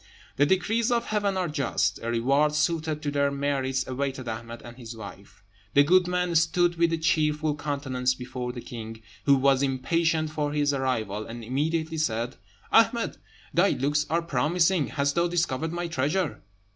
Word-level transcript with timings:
The 0.37 0.47
decrees 0.47 0.91
of 0.91 1.05
Heaven 1.05 1.37
are 1.37 1.47
just: 1.47 1.99
a 2.01 2.09
reward 2.09 2.55
suited 2.55 3.03
to 3.03 3.11
their 3.11 3.29
merits 3.29 3.85
awaited 3.85 4.27
Ahmed 4.27 4.63
and 4.63 4.75
his 4.75 4.97
wife. 4.97 5.43
The 5.75 5.83
good 5.83 6.07
man 6.07 6.33
stood 6.33 6.73
with 6.75 6.91
a 6.91 6.97
cheerful 6.97 7.55
countenance 7.55 8.15
before 8.15 8.51
the 8.51 8.61
king, 8.61 9.03
who 9.25 9.35
was 9.35 9.61
impatient 9.61 10.31
for 10.31 10.53
his 10.53 10.73
arrival, 10.73 11.27
and 11.27 11.43
immediately 11.43 11.97
said, 11.99 12.37
"Ahmed, 12.71 13.17
thy 13.53 13.69
looks 13.73 14.07
are 14.09 14.23
promising; 14.23 14.87
hast 14.87 15.13
thou 15.13 15.27
discovered 15.27 15.71
my 15.71 15.87
treasure?" 15.87 16.41